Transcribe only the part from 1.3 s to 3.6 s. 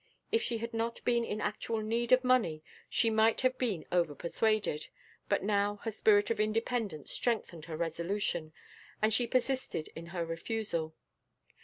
actual need of money, she might have